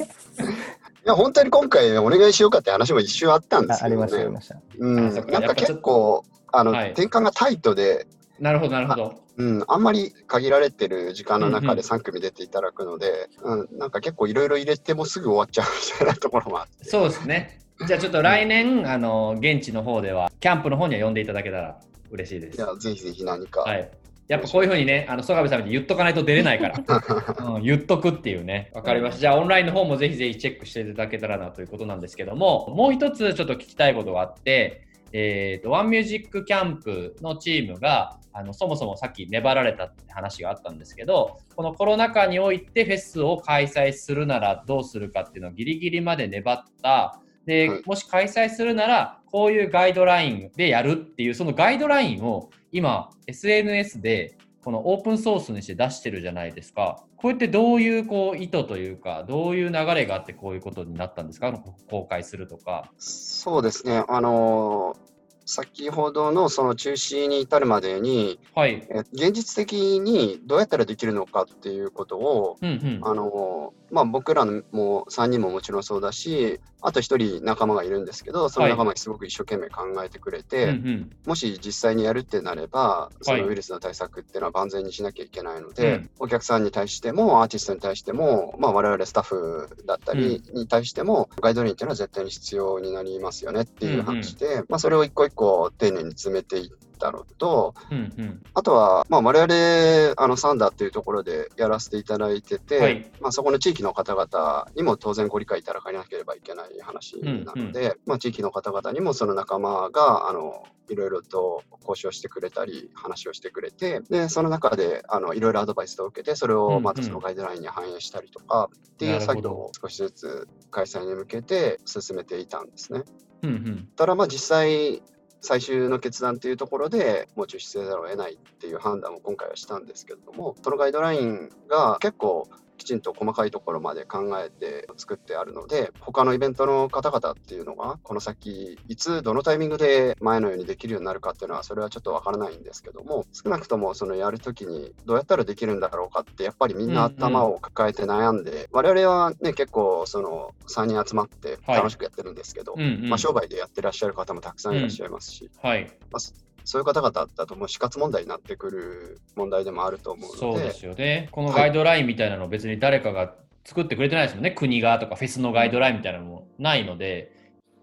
[1.04, 4.06] や、本当に今回お願いしようかって話も一瞬あったんですあありけどね。
[4.06, 4.56] ました、ありました。
[4.78, 8.06] うん、あそっかなんか結構、あの、はい転換がタイトで、
[8.40, 9.14] なるほど、なるほど。
[9.36, 16.84] うん、あんまり限られてる時間のうんうん中で3組出ていただくので、うんなんか結構いろいろ入れてもすぐ終わっちゃうみたいなところもあって。
[16.84, 17.60] そうですね。
[17.86, 22.58] じゃあちょっと来年、あの現地の方では、キャンプの方には呼んでいただけたら嬉しいです。
[22.58, 23.60] いや、ぜひぜひ何か。
[23.60, 23.90] はい。
[24.28, 26.76] やっぱこういうふうにね、あの曽我部さんに言っとかないと出れないから、
[27.56, 28.70] うん、言っとくっていうね。
[28.74, 29.20] わかりました。
[29.20, 47.20] じゃあオンラインの方もぜひぜひチェックしていただけたらなということなんですけども、もう一つちょっと聞きたいことがあって、えーと、ワンミュージックキャンプのチームが、あのそもそもさっき粘られたって話があったんですけど、このコロナ禍においてフェスを開催するならどうするかっていうのをギリギリまで粘った。
[47.46, 57.02] で、はいもし開催するなら、こういうガイドラインでやるっていう、そのガイドラインを今、SNS でこのオープンソースにして出してるじゃないですか。
[57.16, 61.52] こうやってどういうこう意図というか、どういう流れがあってこういうことになったんですか？
[61.88, 62.90] 公開するとか。
[62.98, 64.04] そうですね。
[64.08, 65.09] あのー
[65.50, 68.86] 先ほどのその中止に至るまでに、はい。
[68.88, 73.00] え現実的にどうやったらできるのかっていうことを、うんうん。
[73.02, 81.10] あのーまあ、僕らのも3人ももちろんそうだし、あと1人仲間がいるんですけど、その仲間がすごく一生懸命考えてくれて、うんうん。
[81.26, 83.42] もし実際にやるってなれば、そはい。
[83.42, 86.10] のウイルスの対策っていうのは万全にしなきゃいけないので、うん。
[86.20, 95.39] お客さんに対しても、アーティストに対しても、まあ、我々スタッフだったりに対しても、ガイドラインっていうのは絶対に必要になりますよねっていう話で、まあ、それを一個一個
[95.78, 98.42] 丁寧に詰めていったのと、うんうん。
[98.52, 123.02] あとは、まあ、我々、あの、サンダーっていうところでやらせていただいてて、はいまあ、そこの地域の方々にも当然ご理解いただかなければいけない話なので、まあ、地域の方々にもその仲間が、あの、いろいろと交渉してくれたり、話をしてくれて、で、その中で、あの、いろいろアドバイスを受けて、それうんうんをまたそのガイドラインに反映したりとか、っていう作業を少しずつ開催に向けて進めていたんですね。
[123.42, 123.88] うんうん。
[123.96, 125.02] ただまあ実際
[125.40, 132.48] 最終の決断というところでもう中止せざるを得ないっていう判断を今回はしたんですけれどもそのガイドラインが結構
[132.80, 153.08] きちんと細かいところまで考えて作ってあるので他のイベントの方々っていうのがこの先いつどのタイミングで前のようにできるようになるかっていうのはそれはちょっとわからないんですけども少なくともそのやるときにどうやったらできるんだろうかってやっぱりみんな頭を抱えて悩んで、我々はね結構その3人集まって楽しくやってるんですけど、うんうん。
[153.08, 155.84] まあ、商売でやってらっしゃる方もたくさんいらっしゃいますし、はい。
[156.10, 156.20] まあ、
[156.64, 161.28] そそういう方々だともう死活問題になってくる問題でもあると思うのでそうですよね。
[161.32, 164.50] このガイドラインみたいなの別に誰かが作ってくれてないですもんね。
[164.50, 167.36] 国がとかフェスのガイドラインみたいなのもないので、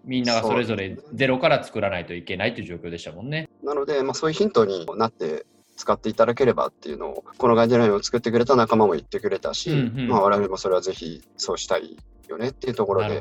[0.04, 3.48] みんながそれぞれゼロから作らないといけないという状況でしたもんね。
[3.62, 5.46] なので、まあ、そういうヒントになって
[5.78, 11.96] 使っていただければっていうのを、このガイドラインを作ってくれた仲間も言ってくれたし、うんうんまあ我々もそれはぜひそうしたい
[12.28, 13.20] よねっていうところで。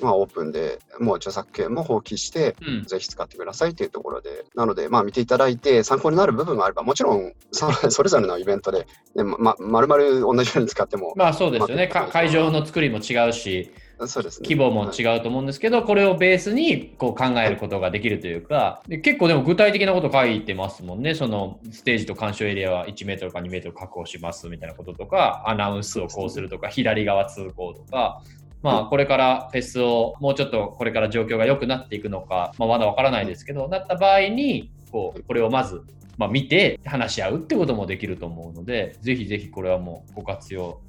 [0.00, 11.88] まあオープンでもう著作権も放棄して、うんぜひ使ってくださいっていうところで、なので、まあ見ていただいて参考になる部分があれば、もちろんそ それぞれのイベントで、でま、まるまる同じように使っても、まあそうですよね。
[11.88, 13.72] 会場の作りも違うし、
[14.06, 14.44] そうですね。
[14.48, 21.14] 規模もはい違うと思うんですけど、これをベースにこう考えることができるというか、で結構でも具体的なこと書いてますもんね。
[21.14, 28.22] そのステージと鑑賞エリアは1メートルか2メートル確保しますみたいなこととか、アナウンスをこうするとか、左側通行とか、
[28.62, 35.82] まあこれからフェスをもうちょっとこれから状況が良くなっていくのか、まあまだわからないですけど、なった場合に、こう、これをまず、
[36.18, 40.80] まあ見て話し合うってこともできると思うので、ぜひぜひこれはもうご活用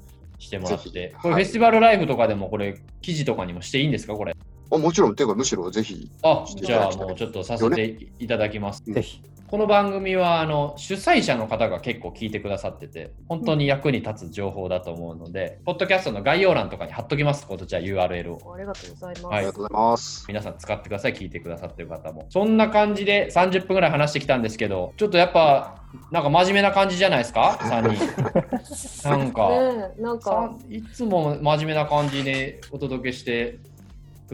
[0.42, 4.34] してもらっぜてひ、これフェスティバルライフとかでもこれ記事とかにもしていいんですかこれ。
[4.72, 8.82] あもちろん、ていうかむしろぜひ、あ、じゃあもうちょっとさせていただきます。
[8.86, 9.22] うんぜひ。
[9.52, 17.46] この番組はあの主催者の方が結構聞いてくださってて、本当に役に立つ情報だと思うので、ポッドキャストの概要欄とかに貼っときます。
[17.46, 18.54] こちら URL を。
[18.54, 19.24] ありがとうございます。
[19.26, 20.24] はいありがとうございます。
[20.26, 21.12] 皆さん使ってください。
[21.12, 22.24] 聞いてくださってる方も。
[22.30, 29.04] そんな感じで30分ぐらい話してきたんですけど、ちょっとやっぱ、なんか真面目な感じじゃないですか ?3 人。
[29.06, 33.58] なんか、ねえなんさか、いつも真面目な感じでお届けして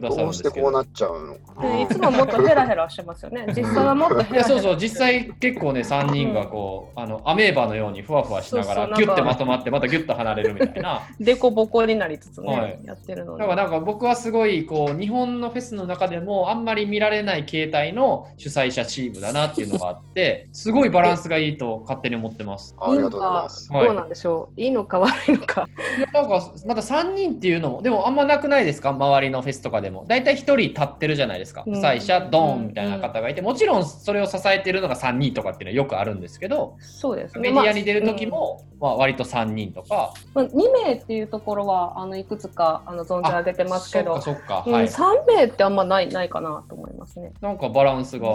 [0.01, 0.67] くださるんどうしてですけど。
[0.67, 1.69] こうなっちゃうのかな。
[1.71, 3.47] ねいつももっとヘラヘラしてますよね。
[3.57, 4.37] 実際はもっとヘラヘラ。
[4.37, 13.43] いやそうそう実際結構ね3人がこうあのアメーバのようにふわふわしながらギュッてまとまってまたギュッと離れるみたいなデコボコになりつつね、はいやってるので。
[13.43, 22.77] だからなんか僕はすごいこう日本のフェスの中でもあんまり見られない形態の主催者チームだなっていうのがあってすごいバランスがいいと勝手に思ってます。
[22.81, 23.73] ありがとうございます。
[23.73, 24.61] はいどうなんでしょう？
[24.61, 25.69] いいのか悪いのか。
[25.99, 28.91] いやなんかまた3人っていうのもでもあんまなくないですか？
[28.91, 30.05] 周りのフェスとかでも。
[30.07, 31.65] 大体1人立ってるじゃないですか。
[31.67, 31.75] うん。
[31.75, 33.43] 主催者ドーンみたいな方がいて。
[33.43, 36.77] もちろんそれを支えてるのが3人とかっていうのはよくあるんですけど。
[36.81, 37.39] そうです。
[37.39, 37.51] ね。
[37.51, 40.13] メディアに出る時も、まあ、割と3人とか。
[40.35, 47.33] まあ、2名っていうところはあのいくつかあの存じ上げてますけど、そっかそっか、うんはい、3名ってあんまないないかなと思いますね。
[47.41, 48.29] なんかバランスが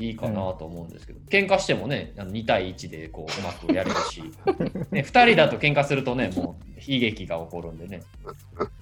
[0.00, 4.22] いいかなと思うんですけど、喧嘩してもねあの2対1でこううまくやれるし、
[4.90, 8.02] ね、2人だと喧嘩するとねもう悲劇が起こるんでね、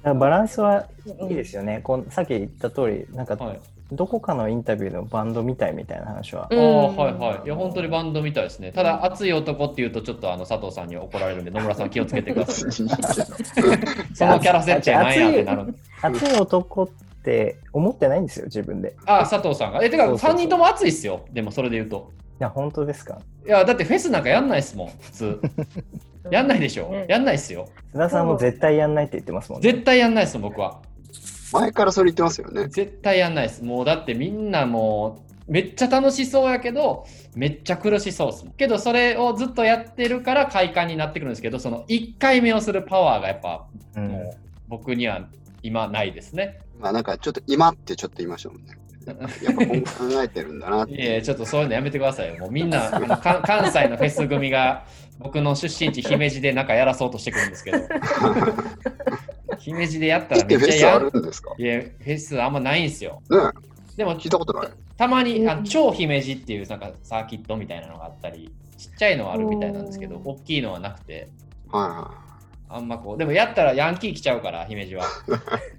[0.05, 0.87] バランスは
[1.29, 1.81] いいですよね。
[1.83, 3.61] こうさっき言った通り、なんかはい、
[3.93, 7.47] どこかのインタビューのバンドみたいみたいな話は、うんああはいはい。
[7.47, 8.71] いや本当にバンドみたいですね。
[8.71, 12.71] ただ熱い男っていうとちょっとあの佐藤さんに怒られるんで野村さん気をつけてください。
[12.73, 12.89] その
[14.41, 15.75] キャラ設定なんやってなる。
[16.03, 17.08] 熱い男って
[17.73, 18.97] 思ってないんですよ、自分で。
[19.07, 25.41] あ佐藤さんがえてかそうそうそう3人とも熱いっすよでもそれで言うといや、本当ですかいやだってフェスなんかやんないっすもん普通
[26.31, 29.73] やんないでしょねやんないっすよ須田さんも絶対やんないって言ってますもんね。
[29.73, 30.81] 絶対やんないっす僕は
[31.53, 32.69] 前からそれ言ってますよね。
[32.69, 33.65] 絶対やんないです。
[33.65, 38.55] もうだってみんなもうめっちゃ楽しそうやけどめっちゃ苦しそうっすもん。
[38.55, 44.37] けどそれをずっとやってるから快感になってくるんですけどその1回目をするパワーがやっぱうんもう
[44.69, 45.27] 僕には
[45.63, 46.59] 今ないですね。
[46.79, 48.79] まあなんかちょっと今ってちょっと言いましょうね。
[49.07, 49.29] やっぱ
[49.65, 52.37] 今後考えてるんだなっていやちょっとそういうのやめてくださいよ。
[52.39, 52.91] もうみんな
[53.43, 54.85] 関西のフェス組が
[55.19, 57.79] 僕の出身地姫路でなんかやらそうとしてくるんですけど
[59.59, 61.11] 姫路でやったらってフェスあめっちゃやる。
[61.11, 61.55] るんですか？
[61.59, 63.23] いやフェスあんまないんですよ。
[63.31, 63.39] ね
[63.97, 64.69] でも聞いたことない。
[64.97, 71.29] たまにあうんの超姫路っていうなんかサーキットみたいなのがあったりちっちゃいのはあるみたいなんですけど大きいのはなくて
[71.71, 72.11] はいは
[72.71, 75.05] あんまこうでもやったらヤンキー来ちゃうから姫路は、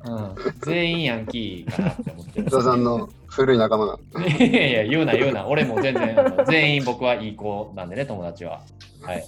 [0.06, 2.44] うん、全員ヤンキーかなって思ってい。
[2.44, 2.50] る。
[2.50, 4.00] 津田さんの古い仲間が。
[4.38, 5.48] いやいや言うな言うな。
[5.48, 8.62] 俺も全然あの全員僕はいい子なんでね友達は。
[9.02, 9.24] はい。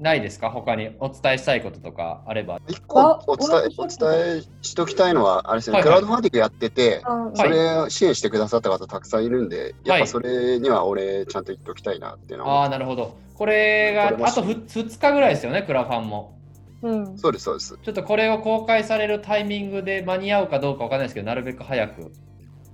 [0.00, 0.50] ないですか？
[0.50, 2.58] 他にお伝えしたいこととかあれば。
[2.66, 5.90] 一個あお伝えお伝えしときたいのは、あれですね、はいはい。
[5.90, 13.16] クラウドファンディングやってて、あそれを支援してくださった方たくさんいるんで、やっぱそれには俺ちゃんと言っておきたいなっていうのはああなるほど。
[13.34, 16.36] これがこれあと 2, 日ぐらいですよねクラファンも
[16.82, 17.78] うん、そうです、そうです。
[17.82, 22.12] ちょっとこれを公開されるタイミングで間に合うかどうかわかんないですけど、なるべく早く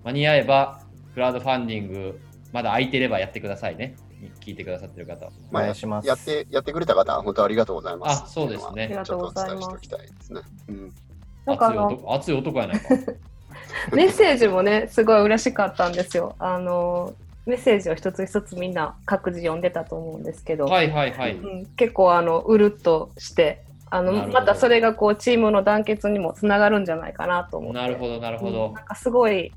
[0.05, 0.81] 間に合えば、
[1.15, 2.21] クラウドファンディング、
[2.53, 3.97] まだ空いてればやってくださいね。
[4.41, 5.31] 聞いてくださってる方。
[5.51, 8.23] まあお願いしますやってやってくれた方、本当ありがとうございます。
[8.25, 10.41] あそうですねちょっとお伝えしておきたいですね。
[10.69, 10.93] うん
[11.45, 12.89] なんかあの熱い男熱い男やないか。
[13.93, 16.35] メッセージもね、すごい嬉しかったんですよ。
[16.39, 17.15] あの
[17.47, 21.35] メッセージを一つ一つみんな各自読んでたと思うんですけど、はいはいはい。
[21.35, 27.79] うん、結構あのうるっとして、あのまたそれがこうチームの団結にもつながるんじゃないかなと思って。
[27.79, 28.81] なるほどなるほうんどな。
[28.81, 29.53] んかすごい、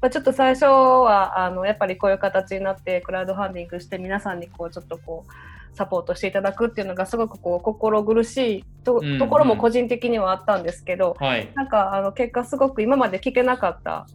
[0.00, 11.50] まあ、ちょっと最初はあのやっぱりこういう形になってクラウドファンディングして皆さんにこうちょっとこうサポートしていただくっていうのがすごくこう心苦しいと,、うんうんところも個人的にはあったんですけど、はい。
[11.54, 14.06] なんかあの結果すごく今まで聞けなかった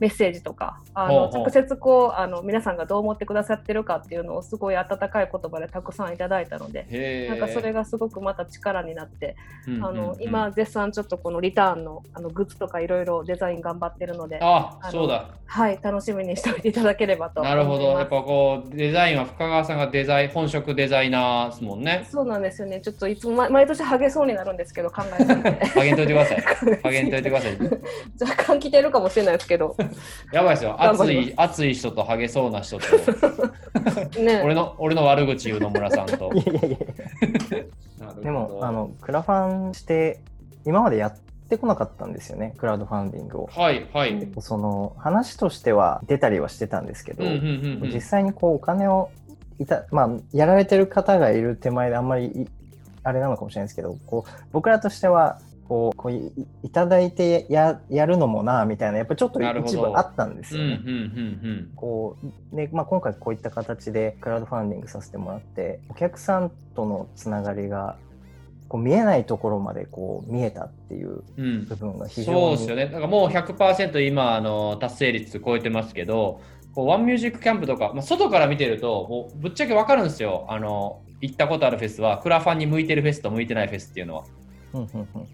[0.00, 6.86] メッセージとかあの直接こうあの皆さんがどう思ってくださってるかっていうのをすごい温かい言葉でたくさんいただいたので。
[6.88, 9.36] へなんかそれがすごくまた力になって、
[9.68, 10.22] うんあのうん。
[10.22, 15.28] 今絶賛ちょっとこのリターンのあのグッズとかいろいろデザイン頑張ってるので、ああのそうだ。
[15.46, 17.42] はい楽しみにしておいていただければと。
[17.42, 17.98] なるほど。
[17.98, 22.06] やっぱこうデザインは深川さんがデザイン本職デザイナーですもんね。
[22.10, 22.80] そうなんですよね。
[22.80, 25.34] ちょっといつも毎毎年ハゲそうになるんですけど考えて
[25.66, 26.42] 励ん といてください。
[26.82, 27.58] 励んといてください。
[28.20, 29.76] 若干来てるかもしれないですけど、
[30.32, 30.76] やばいですよ。
[30.82, 32.86] 熱い熱い人とハゲそうな人と。
[34.20, 34.42] ね。
[34.44, 36.30] 俺の俺の悪口言う野村さんと。
[38.22, 40.20] でもあのクラファンして
[40.64, 41.14] 今までやっ
[41.48, 42.54] てこなかったんですよね。
[42.58, 43.48] クラウドファンディングを。
[43.52, 47.24] はいはい、うんその話としては出たりはしてたんですけど、
[47.86, 49.10] 実際にこうお金を
[49.58, 52.46] いた、まあ、やられてる方がいる手前であんまりい
[53.02, 55.38] あれなのかもしれないですけどこう僕らとしては
[55.70, 56.32] こうこうい
[56.64, 60.80] いただいてややるのもなみたいなやっぱちょっと一部あったんですよね。
[60.84, 62.16] うんうんうんこ
[62.52, 67.94] うでまあ、今回こういった形でクラウドファンディングさせてもらってお客さんとのつながりが
[68.68, 72.86] こう見えないところまでこう見えたっていううんうん部分が非常にそうですよね。
[72.86, 76.40] だからもう100%今あの達成率超えてますけど、
[76.74, 80.46] こうワンミュージックキャンプとか、まあ、外から見てるともうぶっちゃけわかるんですよ。
[80.48, 84.24] あの行ったことあるフェスはクラファンに向いてるフェスと向いてないフェスっていうのは。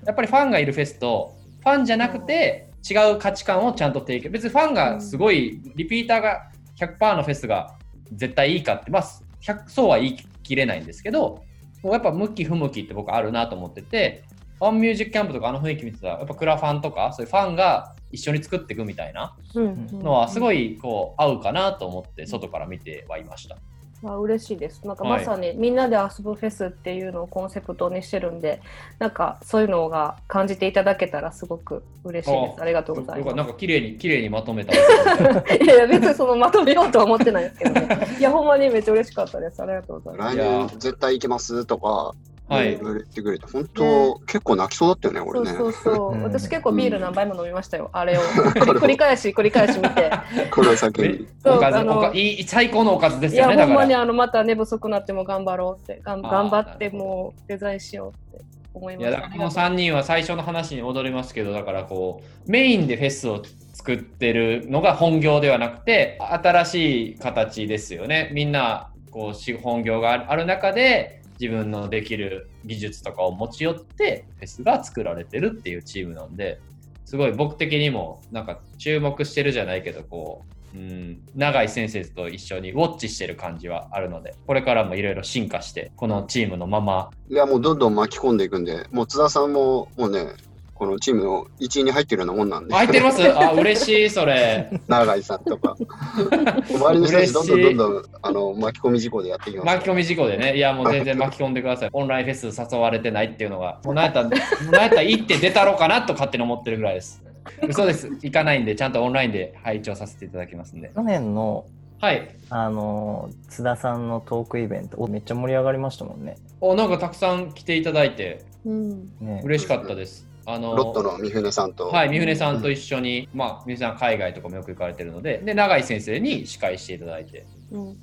[0.05, 4.31] やっぱりファンがいるフェスとファンじゃなくて違う価値観をちゃんと提供。
[4.31, 7.75] 別にファンがすごいリピーターが100%のフェスが
[8.13, 9.03] 絶対いいかって、まあ、
[9.43, 11.43] 100そうは言い切れないんですけど、
[11.83, 14.25] もうやっぱ向き不向きって僕あるなと思ってて、
[14.59, 23.59] ファンミュージックキャンプとかあの雰囲気見てたら、やっぱクラファンとか、そういうファンが一緒に作っていくみたいなのはすごいこう合うかなと思って外から見てはいました。
[24.03, 24.87] まあ嬉しいです。
[24.87, 28.61] なんかはいまさにみんなで遊ぶフェスっていうのをコンセプトにしてるんで、
[28.99, 32.63] なんかそういうのが感じていただけたらすごく嬉しいです。
[32.63, 34.73] ありがとうございまなんか綺麗に綺麗にまとめた。
[34.73, 34.79] す。
[35.63, 38.07] いや別にそのまとめようとは思ってないですけどね。
[38.19, 39.63] いやほんまにめっちゃ嬉しかったです。
[39.63, 40.37] ありがとうございます。
[40.37, 42.15] 来年絶対行けますとか、
[42.49, 45.51] はい言ってくれて、本当、結構泣きそうだったよね、俺ね。
[45.51, 46.13] そうそうそう。
[46.13, 47.91] うん私結構ビール何杯も飲みましたよ。
[47.93, 50.11] あれを繰り返し繰り返し見て。
[50.51, 51.29] これを先えに。
[51.43, 53.57] そうおかずあのおかいい最高のおかずでいやすよね。
[53.57, 53.67] だから。
[53.67, 58.45] ほんまにあのまた寝不足になっても頑張ろうって、頑張ってもうデザインしようって
[58.75, 59.15] 思いまいやす。
[59.17, 63.43] だからこの3人は最初の話に戻りますけどだからこうメインでフェスを
[63.73, 76.61] 作ってるのが本業ではなくて新しい形ですよねみんなこうし本業があるある中で自分のできる技術とかを持ち寄ってフェスが作られてるっていうチームなんで
[77.05, 87.11] すごい僕的にもなんか注目してるじゃないけどこう、うん、永井先生と一緒にウォッチしてる感じはあるのでこれからもいろいろ進化してこのチームのまま。
[87.29, 90.33] いや、もうどんどん巻き込んでいくんで、もう津田さんも、もうね、
[90.79, 93.23] このチームの一員に入ってるようなもんなんで、入ってます？
[93.23, 95.75] あ嬉しいそれ 永井さんとか。
[95.79, 99.67] 周りの人たちどんどんどんどんあの巻き込み事故でやっていきます。
[99.67, 101.91] 巻き込み事故でね、いやもう全然巻き込んでください。
[101.93, 104.35] オンラインフェス誘われてないっていうのが、もうなんやったら、も
[104.69, 107.23] うなんやったら行って出たろうかなと勝手に思ってるぐらいです。
[107.67, 108.09] 嘘です。
[108.09, 110.91] 行かないんで、ちゃんとオンラインで配置をさせていただきますんで。
[110.95, 111.65] 去年の
[112.01, 112.29] はい。
[112.51, 116.37] あの津田さんのトークイベントおめっちゃ盛り上がりましたもんね。
[116.61, 119.09] お、なんかたくさん来ていただいて、うん。
[119.21, 120.29] ね嬉しかったです。
[120.47, 121.89] あの、ロットの三船さんと。
[121.89, 127.97] はい、三船さんと一緒に、まあ、三船さん海外とかもよく行かれてるので、で、永井先生に司会していただいて、うん。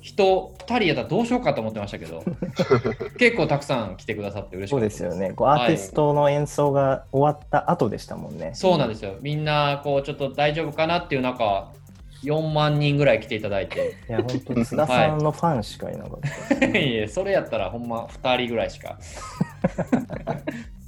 [0.00, 2.24] 人2人やったらどうしようかと思ってましたけど、
[3.16, 5.32] 結構たくさん来てくださって嬉しかそうったですよね。
[5.32, 8.50] こうアーティストの演奏が終わった後でしたもんね。
[8.54, 9.14] そうなんですよ。
[9.20, 11.70] みんな、こう、ちょっと大丈夫かなっていう中、
[12.24, 16.78] 4万人ぐらい来ていただいて、いや、本当津田さんのファンしかいなかった。
[16.78, 18.98] い やそれやったらほんま2人ぐらいしか。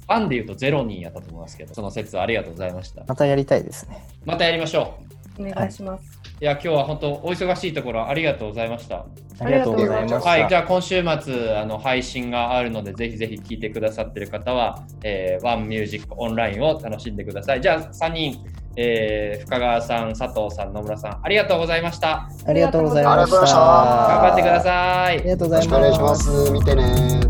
[0.07, 3.03] ファンで言うと0人やったと思いますけど、その説ありがとうございました。
[3.07, 4.05] またやりたいですね。
[4.25, 4.97] またやりましょ
[5.37, 5.41] う。
[5.41, 6.03] お願いします。
[6.39, 9.05] いや、今日は本当お忙しいところありがとうございました。
[9.39, 10.29] ありがとうございました。
[10.29, 17.61] はい、じゃあ今週末あの配信があるので、ぜひぜひ聞いてくださってる方は、えー、ワンミュージックオンラインを楽しんでください。
[17.61, 18.45] じゃあ3人、
[18.75, 22.29] えー深川さん、佐藤さん、野村さん、ありがとうございました。
[22.45, 23.61] ありがとうございましありがとうございましたた。
[24.07, 25.29] 頑張ってくださいあり。
[25.29, 26.05] がとうございよろしくお願いしま。
[26.05, 26.51] ますす。
[26.51, 27.26] 見てね